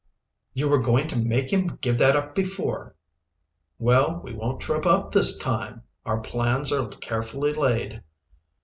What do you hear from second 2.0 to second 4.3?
up before." "Well,